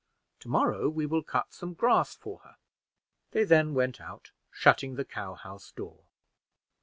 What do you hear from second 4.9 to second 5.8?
the cow house